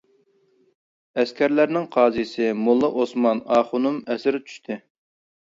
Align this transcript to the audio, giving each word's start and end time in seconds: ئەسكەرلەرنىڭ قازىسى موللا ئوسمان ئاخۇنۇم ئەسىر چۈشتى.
ئەسكەرلەرنىڭ 1.23 1.85
قازىسى 1.97 2.47
موللا 2.63 2.91
ئوسمان 3.03 3.45
ئاخۇنۇم 3.59 4.01
ئەسىر 4.17 4.41
چۈشتى. 4.49 4.81